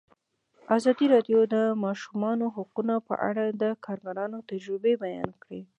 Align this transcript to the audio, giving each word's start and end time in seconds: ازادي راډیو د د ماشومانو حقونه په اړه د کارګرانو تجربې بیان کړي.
ازادي 0.75 1.05
راډیو 1.13 1.39
د 1.47 1.47
د 1.53 1.55
ماشومانو 1.85 2.45
حقونه 2.55 2.95
په 3.07 3.13
اړه 3.29 3.45
د 3.61 3.63
کارګرانو 3.85 4.37
تجربې 4.49 4.93
بیان 5.03 5.31
کړي. 5.43 5.61